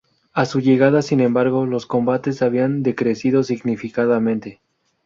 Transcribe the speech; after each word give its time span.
A 0.33 0.45
su 0.45 0.61
llegada, 0.61 1.03
sin 1.03 1.19
embargo, 1.19 1.67
los 1.67 1.85
combates 1.85 2.41
habían 2.41 2.81
decrecido 2.81 3.43
significativamente. 3.43 4.59